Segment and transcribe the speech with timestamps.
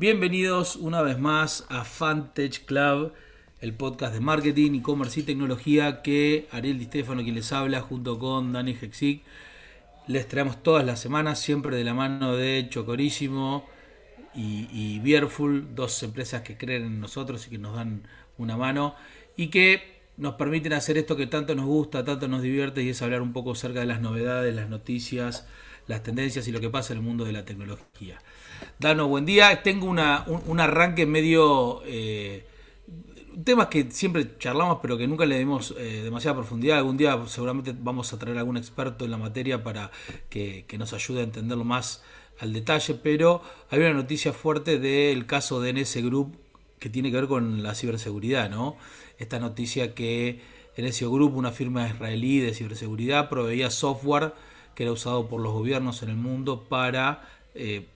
[0.00, 3.12] Bienvenidos una vez más a Fantech Club,
[3.60, 8.18] el podcast de marketing, e-commerce y tecnología que Ariel Di Stefano quien les habla junto
[8.18, 9.22] con Dani Hexic.
[10.06, 13.68] Les traemos todas las semanas, siempre de la mano de Chocorísimo
[14.34, 15.02] y, y
[15.74, 18.08] dos empresas que creen en nosotros y que nos dan
[18.38, 18.94] una mano
[19.36, 23.02] y que nos permiten hacer esto que tanto nos gusta, tanto nos divierte y es
[23.02, 25.46] hablar un poco acerca de las novedades, las noticias,
[25.88, 28.18] las tendencias y lo que pasa en el mundo de la tecnología.
[28.78, 29.62] Dano, buen día.
[29.62, 31.82] Tengo una, un, arranque medio...
[31.84, 32.46] Eh,
[33.44, 36.78] temas que siempre charlamos pero que nunca le dimos eh, demasiada profundidad.
[36.78, 39.90] Algún día seguramente vamos a traer a algún experto en la materia para
[40.28, 42.02] que, nos ayude a entenderlo más
[42.38, 46.36] al detalle, pero hay una noticia fuerte del caso de NS Group
[46.78, 48.76] que tiene que ver con la ciberseguridad, ¿no?
[49.18, 50.40] Esta noticia que
[50.78, 54.32] NS Group, una firma israelí de ciberseguridad, proveía software
[54.74, 57.86] que era usado por los gobiernos en el mundo para eh,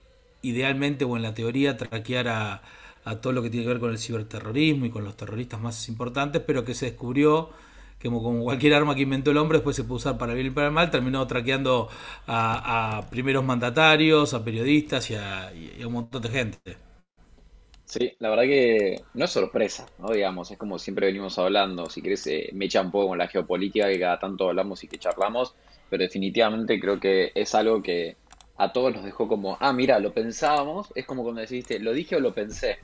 [0.45, 2.61] idealmente o en la teoría traquear a,
[3.21, 6.41] todo lo que tiene que ver con el ciberterrorismo y con los terroristas más importantes,
[6.45, 7.49] pero que se descubrió
[7.99, 10.49] que como, cualquier arma que inventó el hombre después se puede usar para bien y
[10.49, 11.87] para mal, terminó traqueando
[12.27, 15.51] a, primeros mandatarios, a periodistas y a,
[15.85, 16.77] un montón de gente.
[17.85, 20.11] Sí, la verdad que no es sorpresa, ¿no?
[20.11, 23.27] Digamos, es como siempre venimos hablando, si querés eh, me echa un poco con la
[23.27, 25.53] geopolítica que cada tanto hablamos y que charlamos,
[25.89, 28.17] pero definitivamente creo que es algo que
[28.57, 32.15] a todos nos dejó como, ah, mira, lo pensábamos, es como cuando deciste, lo dije
[32.15, 32.77] o lo pensé,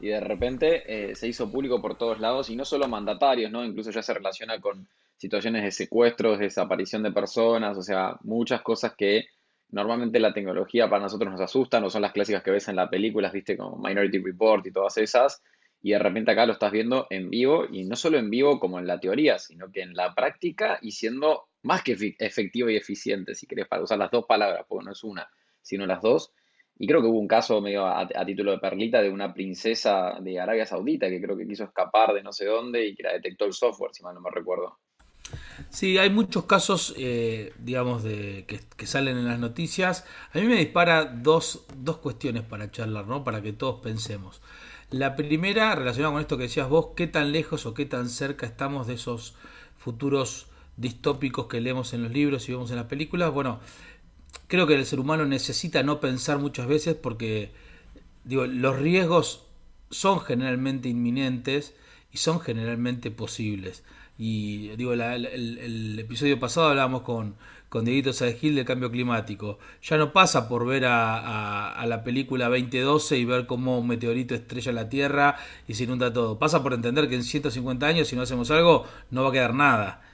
[0.00, 3.64] y de repente eh, se hizo público por todos lados, y no solo mandatarios, ¿no?
[3.64, 8.94] Incluso ya se relaciona con situaciones de secuestros, desaparición de personas, o sea, muchas cosas
[8.96, 9.26] que
[9.70, 12.88] normalmente la tecnología para nosotros nos asusta, no son las clásicas que ves en las
[12.88, 15.42] películas, viste, como Minority Report y todas esas,
[15.82, 18.78] y de repente acá lo estás viendo en vivo, y no solo en vivo como
[18.78, 23.34] en la teoría, sino que en la práctica y siendo más que efectivo y eficiente,
[23.34, 25.28] si querés, para usar las dos palabras, porque no es una,
[25.62, 26.32] sino las dos.
[26.78, 30.38] Y creo que hubo un caso medio a, título de perlita de una princesa de
[30.38, 33.46] Arabia Saudita que creo que quiso escapar de no sé dónde y que la detectó
[33.46, 34.78] el software, si mal no me recuerdo.
[35.70, 40.06] Sí, hay muchos casos, eh, digamos, de, que, salen en las noticias.
[40.32, 43.24] A mí me dispara dos, dos cuestiones para charlar, ¿no?
[43.24, 44.40] Para que todos pensemos.
[44.90, 48.46] La primera, relacionada con esto que decías vos, ¿qué tan lejos o qué tan cerca
[48.46, 49.36] estamos de esos
[49.76, 50.46] futuros
[50.78, 53.60] distópicos que leemos en los libros y vemos en las películas, bueno,
[54.46, 57.50] creo que el ser humano necesita no pensar muchas veces porque
[58.24, 59.44] digo, los riesgos
[59.90, 61.74] son generalmente inminentes
[62.12, 63.82] y son generalmente posibles.
[64.20, 67.36] Y digo, el, episodio pasado hablábamos con,
[67.68, 69.60] con Dieguito Sadegil del cambio climático.
[69.82, 74.34] Ya no pasa por ver a, a, la película 2012 y ver cómo un meteorito
[74.34, 75.36] estrella la Tierra
[75.68, 76.36] y se inunda todo.
[76.36, 79.54] Pasa por entender que en 150 años, si no hacemos algo, no va a quedar
[79.54, 80.07] nada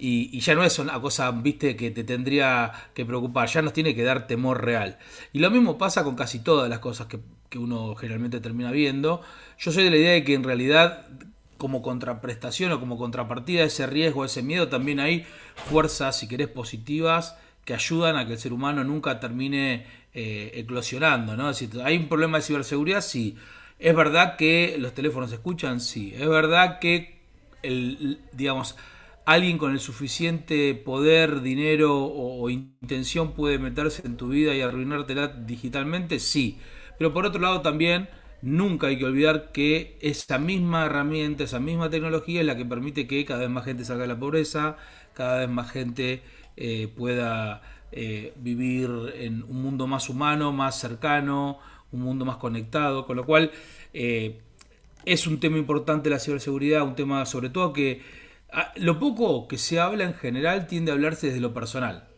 [0.00, 3.94] y, ya no es una cosa, viste, que te tendría que preocupar, ya nos tiene
[3.94, 4.98] que dar temor real.
[5.32, 7.20] Y lo mismo pasa con casi todas las cosas que,
[7.58, 9.22] uno generalmente termina viendo.
[9.58, 11.08] Yo soy de la idea de que en realidad
[11.58, 15.26] como contraprestación o como contrapartida a ese riesgo, ese miedo, también hay
[15.68, 19.84] fuerzas, si querés, positivas que ayudan a que el ser humano nunca termine
[20.14, 21.50] eh, eclosionando, ¿no?
[21.50, 23.00] Es decir, ¿hay un problema de ciberseguridad?
[23.00, 23.36] Sí.
[23.78, 25.80] ¿Es verdad que los teléfonos se escuchan?
[25.80, 26.14] Sí.
[26.16, 27.18] ¿Es verdad que
[27.62, 28.76] el, digamos,
[29.30, 35.28] alguien con el suficiente poder, dinero o, intención puede meterse en tu vida y arruinártela
[35.28, 36.58] digitalmente, sí.
[36.98, 38.08] Pero por otro lado también
[38.42, 43.06] nunca hay que olvidar que esa misma herramienta, esa misma tecnología es la que permite
[43.06, 44.76] que cada vez más gente salga de la pobreza,
[45.14, 46.22] cada vez más gente
[46.56, 47.62] eh, pueda
[47.92, 51.60] eh, vivir en un mundo más humano, más cercano,
[51.92, 53.52] un mundo más conectado, con lo cual
[53.94, 54.40] eh,
[55.04, 58.00] es un tema importante la ciberseguridad, un tema sobre todo que
[58.76, 62.08] lo poco que se habla en general tiende a hablarse desde lo personal.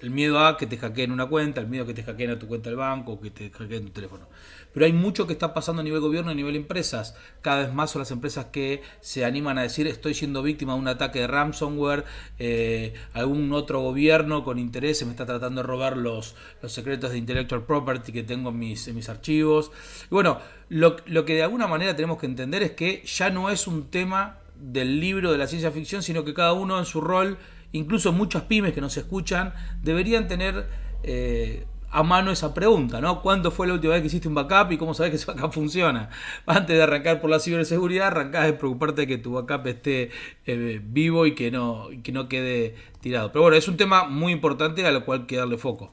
[0.00, 2.38] El miedo a que te hackeen una cuenta, el miedo a que te hackeen a
[2.38, 4.28] tu cuenta del banco, que te hackeen tu teléfono.
[4.74, 7.16] Pero hay mucho que está pasando a nivel gobierno, a nivel empresas.
[7.40, 10.80] Cada vez más son las empresas que se animan a decir estoy siendo víctima de
[10.80, 12.04] un ataque de ransomware,
[12.38, 17.18] eh, algún otro gobierno con interés me está tratando de robar los, los secretos de
[17.18, 19.70] intellectual property que tengo en mis, en mis archivos.
[20.04, 23.50] Y bueno, lo, lo que de alguna manera tenemos que entender es que ya no
[23.50, 27.00] es un tema del libro de la ciencia ficción, sino que cada uno en su
[27.00, 27.36] rol,
[27.72, 29.52] incluso muchas pymes que nos escuchan,
[29.82, 30.66] deberían tener
[31.02, 33.20] eh, a mano esa pregunta, ¿no?
[33.20, 35.52] ¿Cuándo fue la última vez que hiciste un backup y cómo sabes que ese backup
[35.60, 36.08] funciona?
[36.46, 40.10] Antes de arrancar por la ciberseguridad, arrancás de preocuparte de que tu backup esté
[40.46, 43.30] eh, vivo y que, no, y que no quede tirado.
[43.32, 45.92] Pero bueno, es un tema muy importante al cual hay que darle foco.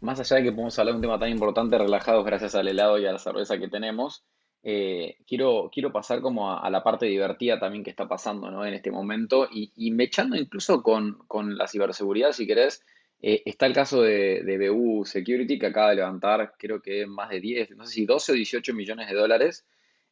[0.00, 2.98] Más allá de que podemos hablar de un tema tan importante, relajados gracias al helado
[2.98, 4.24] y a la cerveza que tenemos,
[4.62, 8.66] eh, quiero, quiero pasar como a, la parte divertida también que está pasando ¿no?
[8.66, 12.84] en este momento y, y echando incluso con, con, la ciberseguridad, si querés,
[13.20, 17.30] Eh, está el caso de, de BU Security que acaba de levantar creo que más
[17.30, 19.64] de 10, no sé si 12 o 18 millones de dólares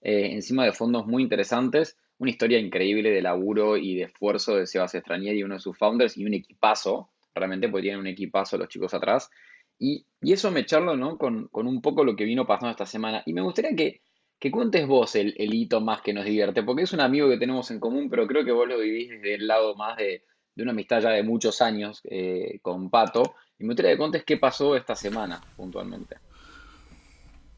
[0.09, 1.97] eh, encima de fondos muy interesantes.
[2.19, 6.17] Una historia increíble de laburo y de esfuerzo de Sebas Estranieri, uno de sus founders,
[6.17, 9.31] y un equipazo, realmente, porque tienen un equipazo los chicos atrás.
[9.79, 11.19] Y, eso me charlo, ¿no?
[11.19, 13.23] Con, un poco lo que vino pasando esta semana.
[13.27, 14.01] Y me gustaría que,
[14.39, 17.71] que cuentes vos el, hito más que nos divierte, porque es un amigo que tenemos
[17.71, 20.25] en común, pero creo que vos lo vivís desde el lado más de,
[20.57, 23.35] una amistad ya de muchos años eh, con Pato.
[23.59, 26.17] Y me gustaría que cuentes qué pasó esta semana puntualmente.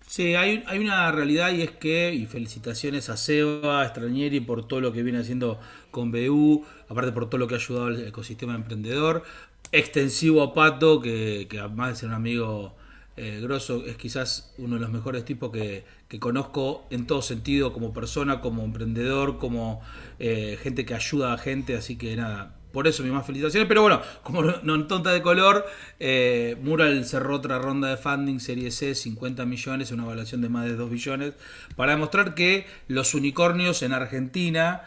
[0.08, 4.66] Sí, hay, hay, una realidad y es que, y felicitaciones a Seba, a Stranieri por
[4.66, 5.60] todo lo que viene haciendo
[5.90, 9.22] con BU, aparte por todo lo que ha ayudado al ecosistema emprendedor,
[9.70, 12.75] extensivo a Pato, que, además de ser un amigo
[13.20, 15.85] eh, grosso, es quizás uno de los mejores tipos que,
[16.20, 19.82] conozco en todo sentido, como persona, como emprendedor, como
[20.20, 23.67] eh, gente que ayuda a gente, así que nada, por eso mis más felicitaciones.
[23.67, 25.67] Pero bueno, como no, en tonta de color,
[25.99, 30.67] eh, Mural cerró otra ronda de funding, serie C, 50 millones, una evaluación de más
[30.67, 31.35] de 2 billones,
[31.75, 34.82] para demostrar que los unicornios en Argentina,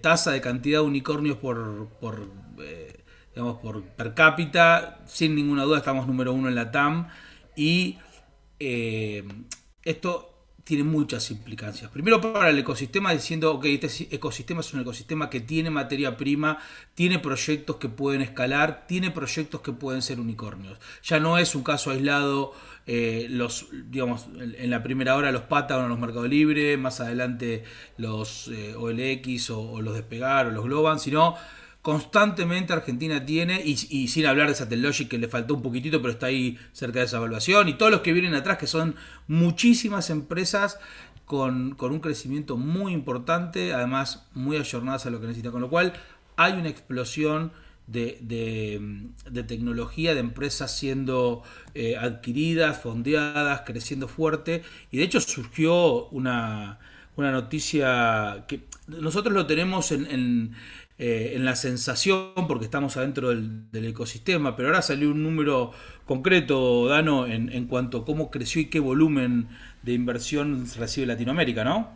[0.00, 2.28] tasa de cantidad de unicornios por, por,
[3.34, 7.08] digamos, por per cápita, sin ninguna duda estamos número uno en la TAM.
[7.58, 7.98] Y
[9.84, 10.38] esto
[10.68, 11.90] tiene muchas implicancias.
[11.90, 16.58] Primero para el ecosistema diciendo, ok, este ecosistema es un ecosistema que tiene materia prima,
[16.92, 20.78] tiene proyectos que pueden escalar, tiene proyectos que pueden ser unicornios.
[21.02, 22.52] Ya no es un caso aislado,
[22.86, 27.64] eh, los, digamos, en la primera hora los Patagon los Mercado Libre, más adelante
[27.96, 31.34] los eh, OLX o, o, los Despegar o los Globan, sino
[31.88, 36.26] constantemente Argentina tiene, y, sin hablar de Satellogic que le faltó un poquitito, pero está
[36.26, 38.94] ahí cerca de esa evaluación, y todos los que vienen atrás, que son
[39.26, 40.78] muchísimas empresas
[41.24, 45.94] con, un crecimiento muy importante, además muy ayornadas a lo que necesita, con lo cual
[46.36, 47.52] hay una explosión
[47.86, 51.42] de, de, tecnología, de empresas siendo
[51.72, 56.80] eh, adquiridas, fondeadas, creciendo fuerte, y de hecho surgió una,
[57.16, 60.52] una noticia que nosotros lo tenemos en
[61.00, 65.70] eh, en la sensación, porque estamos adentro del, ecosistema, pero ahora salió un número
[66.04, 69.48] concreto, Dano, en, cuanto a cómo creció y qué volumen
[69.84, 71.94] de inversión recibe Latinoamérica, ¿no?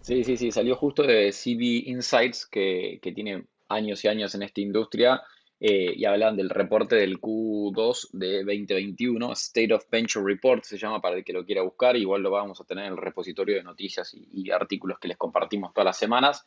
[0.00, 4.60] Sí, sí, sí, salió justo de CB Insights, que, tiene años y años en esta
[4.60, 5.22] industria,
[5.60, 11.00] eh, y hablan del reporte del Q2 de 2021, State of Venture Report se llama
[11.00, 13.62] para el que lo quiera buscar, igual lo vamos a tener en el repositorio de
[13.62, 16.44] noticias y artículos que les compartimos todas las semanas.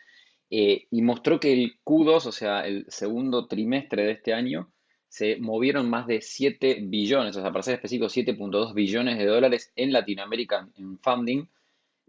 [0.50, 4.72] Eh, y mostró que el Q2, o sea, el segundo trimestre de este año,
[5.10, 9.72] se movieron más de 7 billones, o sea, para ser específico, 7.2 billones de dólares
[9.76, 11.48] en Latinoamérica en funding,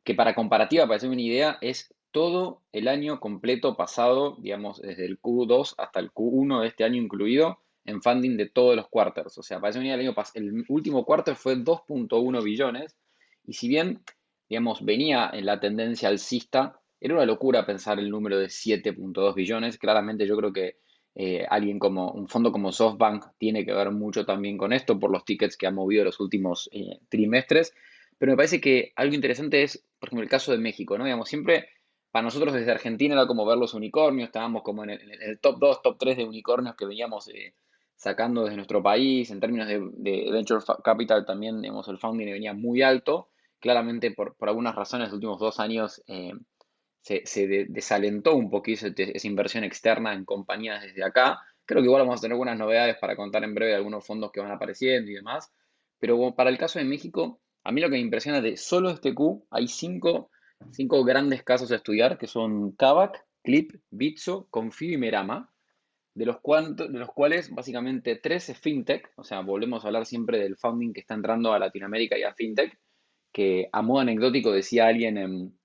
[0.05, 5.06] que para comparativa, para hacer una idea, es todo el año completo pasado, digamos, desde
[5.06, 9.38] el Q2 hasta el Q1 de este año incluido, en funding de todos los quarters.
[9.38, 12.96] O sea, para hacer una idea, el, año el último quarter fue 2.1 billones,
[13.44, 14.02] y si bien,
[14.49, 19.78] digamos, venía en la tendencia alcista, era una locura pensar el número de 7.2 billones.
[19.78, 20.78] Claramente yo creo que
[21.14, 25.10] eh, alguien como un fondo como SoftBank tiene que ver mucho también con esto por
[25.10, 27.74] los tickets que ha movido los últimos eh, trimestres.
[28.18, 31.04] Pero me parece que algo interesante es, por ejemplo, el caso de México, ¿no?
[31.04, 31.68] Digamos, siempre
[32.10, 35.82] para nosotros desde Argentina era como ver los unicornios, estábamos como en el, top 2,
[35.82, 37.54] top 3 de unicornios que veníamos eh,
[37.94, 39.30] sacando desde nuestro país.
[39.30, 43.28] En términos de, venture capital también, digamos, el founding venía muy alto.
[43.60, 46.00] Claramente por, por algunas razones, los últimos dos años
[47.00, 51.40] se, desalentó un poquito esa inversión externa en compañías desde acá.
[51.64, 54.31] Creo que igual vamos a tener algunas novedades para contar en breve de algunos fondos
[54.32, 55.52] que van apareciendo y demás.
[55.98, 59.14] Pero para el caso de México, a mí lo que me impresiona de solo este
[59.14, 60.31] Q, hay cinco,
[61.05, 65.52] grandes casos a estudiar, que son Kavak, Clip, Bitso, Confío y Merama,
[66.14, 66.38] de los,
[66.76, 70.93] de los cuales básicamente tres es FinTech, o sea, volvemos a hablar siempre del founding
[70.93, 72.78] que está entrando a Latinoamérica y a FinTech,
[73.32, 75.57] que a modo anecdótico decía alguien en,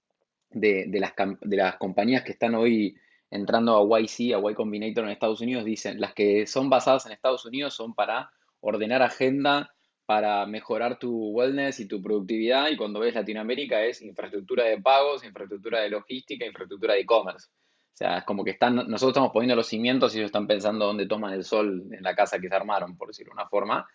[0.53, 2.95] de, las, de las compañías que están hoy
[3.29, 7.11] entrando a YC, a Y Combinator en Estados Unidos, dicen, las que son basadas en
[7.11, 9.73] Estados Unidos son para ordenar agenda,
[10.05, 15.23] para mejorar tu wellness y tu productividad, y cuando ves Latinoamérica es infraestructura de pagos,
[15.23, 17.47] infraestructura de logística, infraestructura de e-commerce.
[17.47, 20.85] O sea, es como que están, nosotros estamos poniendo los cimientos y ellos están pensando
[20.85, 23.87] dónde toman el sol en la casa que se armaron, por decirlo de una forma.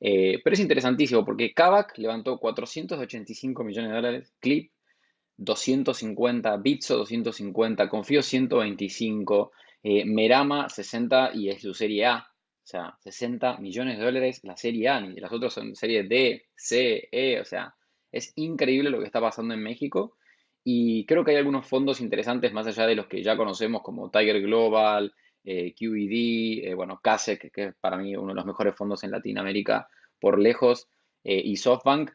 [0.00, 4.70] Eh, pero es interesantísimo porque Kavak levantó 485 millones de dólares, Clip
[5.38, 9.52] 250, Bitso 250, Confío 125,
[9.82, 12.16] eh, Merama 60 y es su serie A.
[12.18, 16.48] O sea, 60 millones de dólares la serie A, y las otras son serie D,
[16.54, 17.74] C, E, o sea,
[18.12, 20.16] es increíble lo que está pasando en México.
[20.64, 24.10] Y creo que hay algunos fondos interesantes más allá de los que ya conocemos, como
[24.10, 25.14] Tiger Global,
[25.44, 29.88] eh, QED, bueno, CASEC, que es para mí uno de los mejores fondos en Latinoamérica
[30.20, 30.88] por lejos,
[31.24, 32.10] y SoftBank,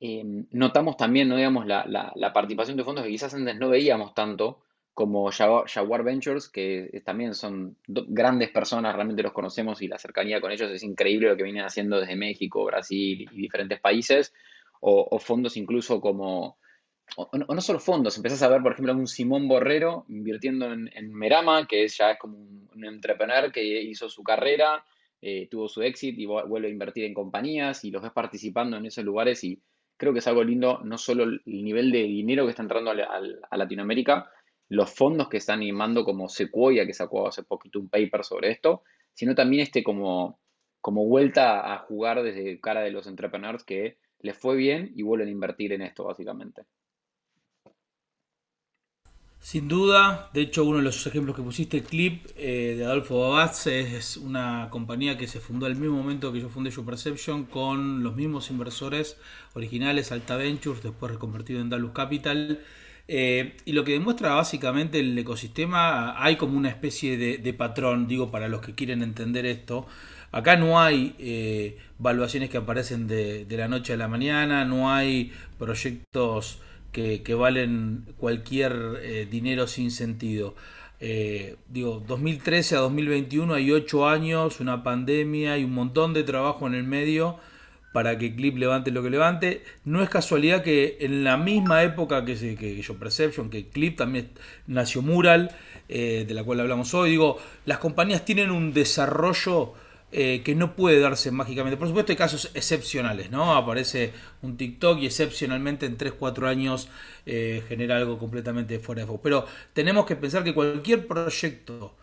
[0.00, 1.36] notamos también, ¿no?
[1.36, 4.62] digamos, la, la, participación de fondos que quizás antes no veíamos tanto,
[4.94, 10.52] como Jaguar, Ventures, que también son grandes personas, realmente los conocemos y la cercanía con
[10.52, 14.32] ellos es increíble lo que vienen haciendo desde México, Brasil y diferentes países,
[14.80, 16.58] o, fondos incluso como,
[17.16, 21.66] o, no solo fondos, empezás a ver, por ejemplo, un Simón Borrero invirtiendo en, Merama,
[21.66, 24.82] que ya es como un, entrepreneur que hizo su carrera,
[25.20, 28.86] eh, tuvo su éxito y vuelve a invertir en compañías y los ves participando en
[28.86, 29.60] esos lugares y
[30.00, 33.56] creo que es algo lindo, no solo el nivel de dinero que está entrando a
[33.58, 34.30] Latinoamérica,
[34.70, 38.82] los fondos que están animando como Sequoia, que sacó hace poquito un paper sobre esto,
[39.12, 40.40] sino también este como,
[40.80, 45.28] como vuelta a jugar desde cara de los entrepreneurs que les fue bien y vuelven
[45.28, 46.62] a invertir en esto básicamente.
[49.40, 53.66] Sin duda, de hecho uno de los ejemplos que pusiste, Clip eh, de Adolfo Babatz,
[53.68, 58.14] es una compañía que se fundó al mismo momento que yo fundé Perception con los
[58.14, 59.16] mismos inversores
[59.54, 62.60] originales, Alta Ventures, después reconvertido en Dalus Capital
[63.12, 68.30] eh, y lo que demuestra básicamente el ecosistema, hay como una especie de, patrón, digo,
[68.30, 69.84] para los que quieren entender esto.
[70.30, 75.32] Acá no hay eh, valuaciones que aparecen de, la noche a la mañana, no hay
[75.58, 76.60] proyectos
[76.92, 80.54] que, valen cualquier eh, dinero sin sentido.
[81.68, 86.74] digo, 2013 a 2021 hay 8 años, una pandemia y un montón de trabajo en
[86.74, 87.38] el medio
[87.92, 89.64] para que Clip levante lo que levante.
[89.84, 93.96] No es casualidad que en la misma época que, se, que yo Perception, que Clip
[93.96, 94.30] también
[94.66, 95.50] nació Mural,
[95.88, 99.74] eh, de la cual hablamos hoy, digo, las compañías tienen un desarrollo
[100.12, 101.76] eh, que no puede darse mágicamente.
[101.76, 103.54] Por supuesto hay casos excepcionales, ¿no?
[103.54, 104.12] Aparece
[104.42, 106.88] un TikTok y excepcionalmente en 3-4 años
[107.26, 109.22] eh, genera algo completamente fuera de foco.
[109.22, 111.94] Pero tenemos que pensar que cualquier proyecto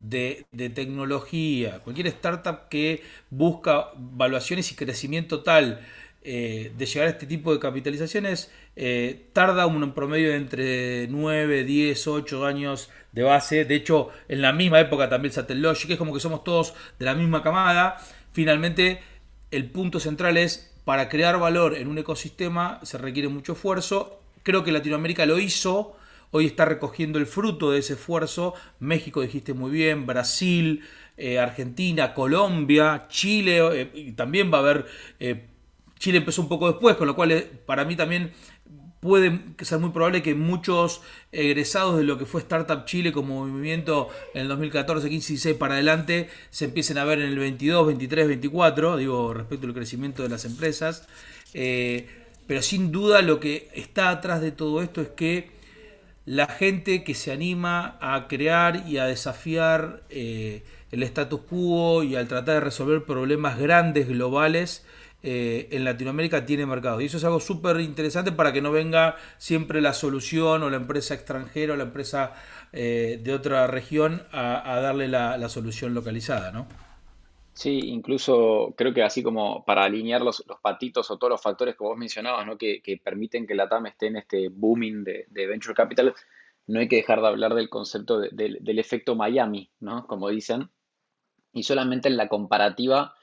[0.00, 5.80] de, tecnología, cualquier startup que busca valuaciones y crecimiento tal
[6.28, 11.62] eh, de llegar a este tipo de capitalizaciones, eh, tarda un promedio de entre 9,
[11.62, 13.64] 10, 8 años de base.
[13.64, 17.14] De hecho, en la misma época también Satellogic, es como que somos todos de la
[17.14, 17.98] misma camada.
[18.32, 19.00] Finalmente,
[19.52, 24.20] el punto central es, para crear valor en un ecosistema se requiere mucho esfuerzo.
[24.42, 25.96] Creo que Latinoamérica lo hizo
[26.32, 28.54] hoy está recogiendo el fruto de ese esfuerzo.
[28.80, 30.82] México, dijiste muy bien, Brasil,
[31.16, 34.86] eh, Argentina, Colombia, Chile, y también va a haber...
[35.98, 38.32] Chile empezó un poco después, con lo cual para mí también
[39.00, 44.08] puede ser muy probable que muchos egresados de lo que fue Startup Chile como movimiento
[44.34, 48.28] en el 2014, 15, 16 para adelante se empiecen a ver en el 22, 23,
[48.28, 51.06] 24, digo, respecto al crecimiento de las empresas.
[51.52, 55.56] pero sin duda lo que está atrás de todo esto es que
[56.26, 62.16] la gente que se anima a crear y a desafiar eh, el status quo y
[62.16, 64.84] al tratar de resolver problemas grandes, globales,
[65.28, 67.00] eh, en Latinoamérica tiene mercado.
[67.00, 70.76] Y eso es algo súper interesante para que no venga siempre la solución o la
[70.76, 72.34] empresa extranjera o la empresa
[72.72, 76.68] eh, de otra región a, darle la, la, solución localizada, ¿no?
[77.54, 81.82] Sí, incluso creo que así como para alinear los, patitos o todos los factores que
[81.82, 82.56] vos mencionabas, ¿no?
[82.56, 86.14] que, permiten que la TAM esté en este booming de, Venture Capital,
[86.68, 90.06] no hay que dejar de hablar del concepto del efecto Miami, ¿no?
[90.06, 90.70] como dicen,
[91.52, 93.16] y solamente en la comparativa,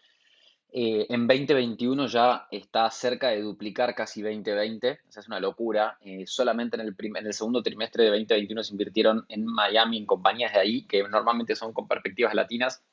[0.75, 5.99] eh, en 2021 ya está cerca de duplicar casi 2020, o sea, es una locura,
[6.01, 10.07] eh, solamente en el, en el segundo trimestre de 2021 se invirtieron en Miami, en
[10.07, 12.83] compañías de ahí, que normalmente son con perspectivas latinas,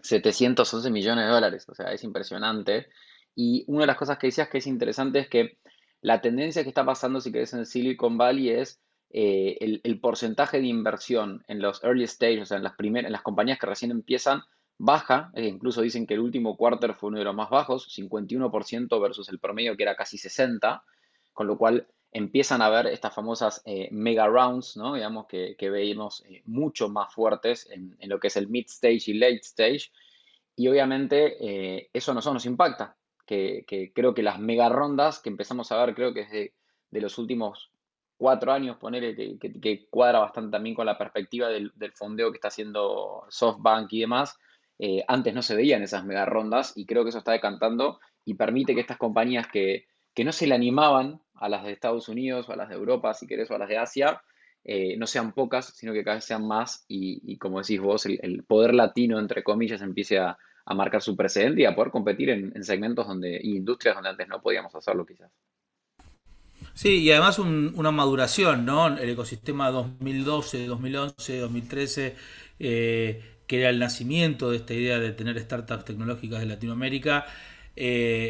[0.00, 2.88] 711 millones de dólares, o sea, es impresionante.
[3.36, 5.58] Y una de las cosas que decías que es interesante es que
[6.00, 8.80] la tendencia que está pasando, si querés, en Silicon Valley es
[9.10, 13.12] eh, el, porcentaje de inversión en los early stages, o sea, en las, primeras, en
[13.12, 14.42] las compañías que recién empiezan,
[14.84, 15.30] baja.
[15.34, 19.28] E incluso dicen que el último quarter fue uno de los más bajos, 51% versus
[19.28, 20.82] el promedio que era casi 60%,
[21.32, 24.94] con lo cual empiezan a ver estas famosas eh, mega rounds, ¿no?
[24.94, 29.10] digamos, que, que veíamos eh, mucho más fuertes en, lo que es el mid stage
[29.10, 29.90] y late stage.
[30.56, 35.84] Y obviamente eso no nos impacta, que, creo que las mega rondas que empezamos a
[35.84, 36.52] ver, creo que es de,
[37.00, 37.72] los últimos
[38.16, 43.24] cuatro años, poner que, cuadra bastante también con la perspectiva del, fondeo que está haciendo
[43.28, 44.38] SoftBank y demás.
[45.06, 48.74] Antes no se veían esas mega rondas y creo que eso está decantando y permite
[48.74, 52.52] que estas compañías que, que no se le animaban a las de Estados Unidos o
[52.52, 54.22] a las de Europa, si querés, o a las de Asia,
[54.64, 58.44] eh, no sean pocas, sino que cada vez sean más y, como decís vos, el,
[58.44, 60.38] poder latino, entre comillas, empiece a,
[60.74, 64.40] marcar su precedente y a poder competir en, segmentos donde, y industrias donde antes no
[64.40, 65.30] podíamos hacerlo quizás.
[66.72, 68.88] Sí, y además una maduración, ¿no?
[68.88, 72.16] El ecosistema 2012, 2011, 2013
[73.46, 77.26] que era el nacimiento de esta idea de tener startups tecnológicas de Latinoamérica.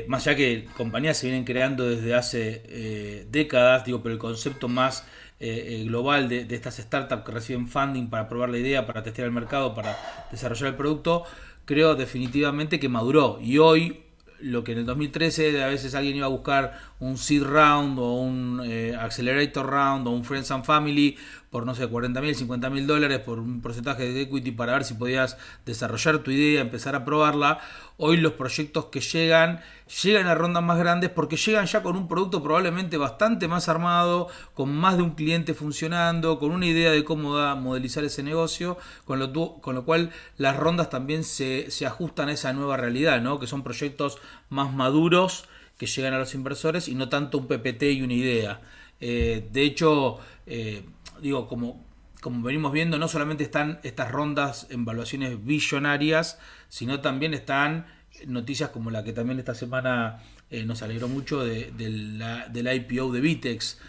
[0.08, 5.04] más allá que compañías se vienen creando desde hace décadas, digo, pero el concepto más
[5.38, 9.32] global de, de, estas startups que reciben funding para probar la idea, para testear el
[9.32, 9.96] mercado, para
[10.30, 11.24] desarrollar el producto,
[11.64, 13.38] creo definitivamente que maduró.
[13.40, 14.04] Y hoy
[14.40, 18.14] lo que en el 2013 a veces alguien iba a buscar un seed round o
[18.14, 21.16] un eh, accelerator round o un friends and family
[21.54, 24.82] por no sé 40 mil 50 mil dólares por un porcentaje de equity para ver
[24.82, 27.60] si podías desarrollar tu idea empezar a probarla
[27.96, 29.60] hoy los proyectos que llegan
[30.02, 34.26] llegan a rondas más grandes porque llegan ya con un producto probablemente bastante más armado
[34.54, 38.76] con más de un cliente funcionando con una idea de cómo da, modelizar ese negocio
[39.04, 43.20] con lo, con lo cual las rondas también se, se ajustan a esa nueva realidad
[43.20, 43.38] ¿no?
[43.38, 44.18] que son proyectos
[44.48, 45.44] más maduros
[45.78, 48.60] que llegan a los inversores y no tanto un PPT y una idea.
[49.00, 50.84] Eh, de hecho, eh,
[51.20, 51.84] digo, como,
[52.20, 57.86] como venimos viendo, no solamente están estas rondas en valuaciones billonarias, sino también están
[58.26, 63.12] noticias como la que también esta semana eh, nos alegró mucho de, la, del IPO
[63.12, 63.80] de Vitex,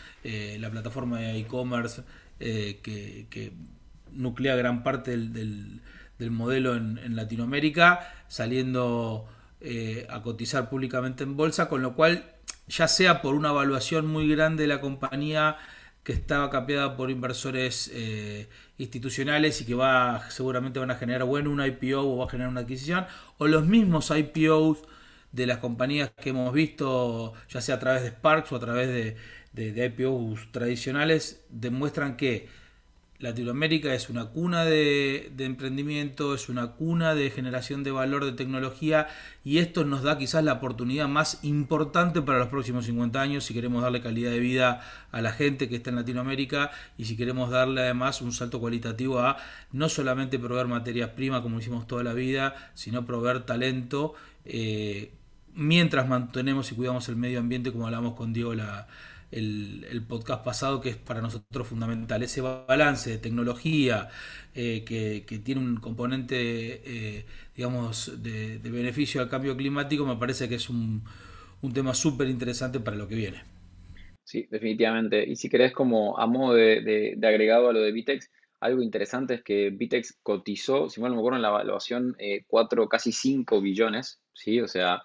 [0.58, 2.02] la plataforma de e-commerce
[2.40, 3.54] que,
[4.16, 5.82] nuclea gran parte del,
[6.18, 9.28] del, modelo en, Latinoamérica, saliendo
[9.62, 12.32] eh, a cotizar públicamente en bolsa, con lo cual,
[12.68, 15.58] ya sea por una evaluación muy grande de la compañía
[16.06, 18.48] que estaba capeada por inversores eh,
[18.78, 22.52] institucionales y que va seguramente van a generar bueno un IPO o va a generar
[22.52, 23.08] una adquisición,
[23.40, 24.80] o los mismos IPOs
[25.34, 28.88] de las compañías que hemos visto, ya sea a través de Sparks o a través
[28.88, 29.18] de,
[29.72, 32.48] de IPOs tradicionales, demuestran que
[33.20, 39.08] Latinoamérica es una cuna de, emprendimiento, es una cuna de generación de valor de tecnología
[39.46, 43.54] y esto nos da quizás la oportunidad más importante para los próximos 50 años si
[43.54, 44.82] queremos darle calidad de vida
[45.12, 49.20] a la gente que está en Latinoamérica y si queremos darle además un salto cualitativo
[49.20, 49.38] a
[49.72, 54.14] no solamente proveer materias primas como hicimos toda la vida, sino proveer talento.
[54.44, 55.12] Eh,
[55.54, 58.88] mientras mantenemos y cuidamos el medio ambiente como hablamos con Diego la,
[59.32, 62.24] el, podcast pasado, que es para nosotros fundamental.
[62.24, 64.10] Ese balance de tecnología
[64.54, 70.56] eh, que, tiene un componente, eh, digamos, de, beneficio al cambio climático, me parece que
[70.56, 71.04] es un,
[71.74, 73.44] tema súper interesante para lo que viene.
[74.24, 75.28] Sí, definitivamente.
[75.28, 79.44] Y si querés, como a modo de, agregado a lo de Vitex, algo interesante es
[79.44, 83.62] que Vitex cotizó, si mal no me acuerdo, en la evaluación eh, 4, casi 5
[83.62, 84.62] billones, ¿sí?
[84.62, 85.04] O sea,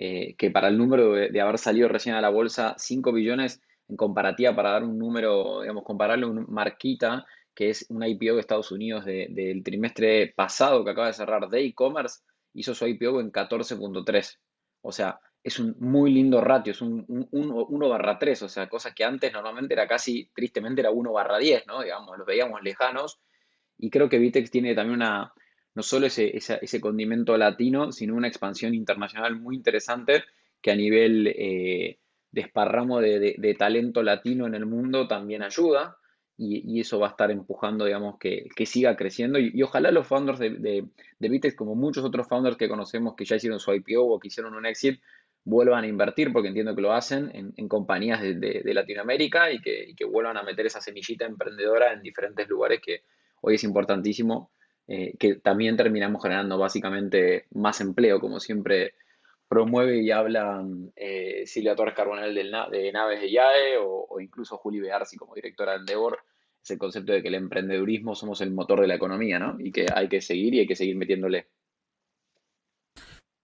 [0.00, 3.96] eh, que para el número de, haber salido recién a la bolsa 5 billones en
[3.96, 8.40] comparativa para dar un número, digamos, compararle a un Marquita, que es un IPO de
[8.40, 12.20] Estados Unidos del trimestre pasado que acaba de cerrar de e-commerce,
[12.54, 14.38] hizo su IPO en 14.3.
[14.82, 18.94] O sea, es un muy lindo ratio, es un, 1 barra 3, o sea, cosa
[18.94, 21.82] que antes normalmente era casi, tristemente era 1 barra 10, ¿no?
[21.82, 23.18] Digamos, los veíamos lejanos.
[23.76, 25.32] Y creo que Vitex tiene también una,
[25.78, 30.24] no solo ese, ese, condimento latino, sino una expansión internacional muy interesante
[30.60, 32.00] que a nivel eh,
[32.32, 35.96] desparramo de, talento latino en el mundo también ayuda
[36.36, 39.38] y, eso va a estar empujando, digamos, que, siga creciendo.
[39.38, 40.88] Y, ojalá los founders de,
[41.20, 44.56] de, como muchos otros founders que conocemos que ya hicieron su IPO o que hicieron
[44.56, 45.00] un exit,
[45.44, 49.94] vuelvan a invertir, porque entiendo que lo hacen en, compañías de, Latinoamérica y que, y
[49.94, 53.02] que vuelvan a meter esa semillita emprendedora en diferentes lugares que
[53.42, 54.50] hoy es importantísimo
[54.88, 58.94] eh, que también terminamos generando básicamente más empleo, como siempre
[59.46, 60.64] promueve y habla
[60.96, 65.78] eh, Silvia Torres Carbonell de Naves de IAE o, incluso Juli Bearsi como directora de
[65.80, 66.18] Endeavor,
[66.62, 69.56] es el concepto de que el emprendedurismo somos el motor de la economía, ¿no?
[69.60, 71.48] Y que hay que seguir y hay que seguir metiéndole.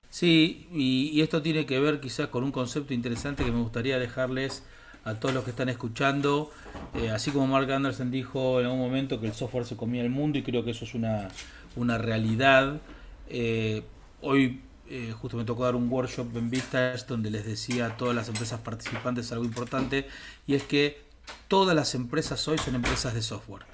[0.08, 4.64] Sí, y esto tiene que ver quizás con un concepto interesante que me gustaría dejarles
[5.04, 6.50] a todos los que están escuchando.
[6.94, 10.10] Eh, así como Mark Anderson dijo en algún momento que el software se comía el
[10.10, 11.28] mundo y creo que eso es una,
[11.76, 12.80] una realidad.
[13.28, 13.82] Eh,
[14.22, 18.14] hoy eh, justo me tocó dar un workshop en Vistas donde les decía a todas
[18.14, 20.06] las empresas participantes algo importante
[20.46, 21.02] y es que
[21.48, 23.64] todas las empresas hoy son empresas de software.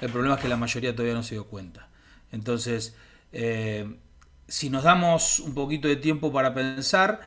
[0.00, 1.88] El problema es que la mayoría todavía no se dio cuenta.
[2.32, 2.96] Entonces,
[4.48, 7.24] si nos damos un poquito de tiempo para pensar,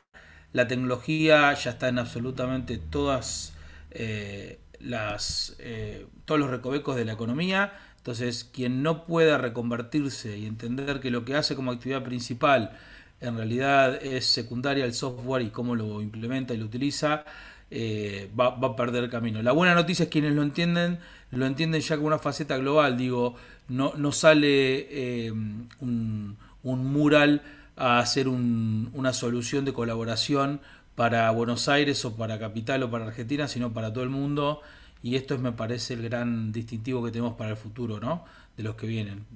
[0.52, 3.52] la tecnología ya está en absolutamente todas
[3.90, 7.72] eh, las eh, todos los recovecos de la economía.
[7.98, 12.78] Entonces, quien no pueda reconvertirse y entender que lo que hace como actividad principal
[13.20, 17.24] en realidad es secundaria el software y cómo lo implementa y lo utiliza,
[17.70, 19.42] eh, va, a perder camino.
[19.42, 20.98] La buena noticia es quienes lo entienden,
[21.32, 22.96] lo entienden ya con una faceta global.
[22.96, 23.34] Digo,
[23.68, 25.32] no, no sale
[25.80, 27.42] un mural
[27.76, 30.60] a hacer una solución de colaboración
[30.94, 34.62] para Buenos Aires o para Capital o para Argentina, sino para todo el mundo.
[35.02, 38.24] Y esto es, me parece, el gran distintivo que tenemos para el futuro, ¿no?
[38.56, 39.26] de los que vienen.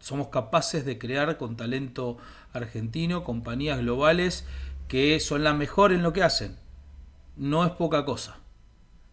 [0.00, 2.16] somos capaces de crear con talento
[2.52, 4.46] argentino compañías globales
[4.88, 6.56] que son las mejores en lo que hacen.
[7.36, 8.38] No es poca cosa.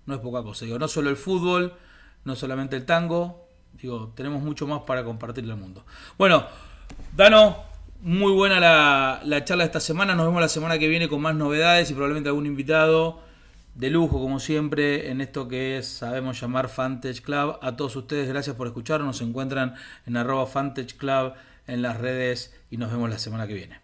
[0.06, 0.66] No es poca cosa.
[0.66, 1.74] Digo, no solo el fútbol,
[2.24, 3.48] no solamente el tango.
[3.80, 5.86] Digo, tenemos mucho más para compartirle al mundo.
[6.18, 6.46] Bueno,
[7.16, 7.64] Dano,
[8.02, 10.16] muy buena la, la charla de esta semana.
[10.16, 13.22] Nos vemos la semana que viene con más novedades y probablemente algún invitado
[13.78, 17.60] de lujo, como siempre, en esto que es, sabemos llamar Fantage Club.
[17.62, 19.08] A todos ustedes, gracias por escucharnos.
[19.08, 19.76] Nos encuentran
[20.08, 20.48] en arroba
[20.98, 21.34] Club
[21.68, 23.80] en las redes y nos vemos la semana que viene.